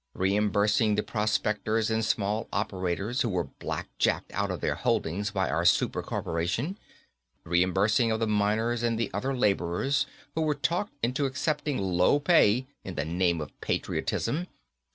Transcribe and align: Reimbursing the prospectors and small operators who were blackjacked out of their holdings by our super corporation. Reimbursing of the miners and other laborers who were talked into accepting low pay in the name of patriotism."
Reimbursing 0.15 0.95
the 0.95 1.03
prospectors 1.03 1.91
and 1.91 2.03
small 2.03 2.47
operators 2.51 3.21
who 3.21 3.29
were 3.29 3.45
blackjacked 3.59 4.31
out 4.31 4.49
of 4.49 4.59
their 4.59 4.73
holdings 4.73 5.29
by 5.29 5.47
our 5.47 5.63
super 5.63 6.01
corporation. 6.01 6.79
Reimbursing 7.43 8.09
of 8.09 8.19
the 8.19 8.25
miners 8.25 8.81
and 8.81 8.99
other 9.13 9.37
laborers 9.37 10.07
who 10.33 10.41
were 10.41 10.55
talked 10.55 10.93
into 11.03 11.27
accepting 11.27 11.77
low 11.77 12.19
pay 12.19 12.65
in 12.83 12.95
the 12.95 13.05
name 13.05 13.39
of 13.39 13.51
patriotism." 13.61 14.47